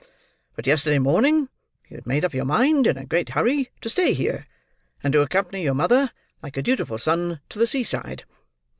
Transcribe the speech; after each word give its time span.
But 0.55 0.65
yesterday 0.65 0.97
morning 0.97 1.47
you 1.87 1.97
had 1.97 2.07
made 2.07 2.25
up 2.25 2.33
your 2.33 2.43
mind, 2.43 2.87
in 2.87 2.97
a 2.97 3.05
great 3.05 3.29
hurry, 3.29 3.69
to 3.81 3.87
stay 3.91 4.13
here, 4.13 4.47
and 5.03 5.13
to 5.13 5.21
accompany 5.21 5.61
your 5.61 5.75
mother, 5.75 6.09
like 6.41 6.57
a 6.57 6.63
dutiful 6.63 6.97
son, 6.97 7.39
to 7.49 7.59
the 7.59 7.67
sea 7.67 7.83
side. 7.83 8.25